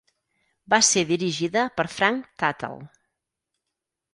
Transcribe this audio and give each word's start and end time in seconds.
Va 0.73 0.79
ser 0.87 1.03
dirigida 1.09 1.65
per 1.81 1.85
Frank 1.99 2.25
Tuttle. 2.45 2.81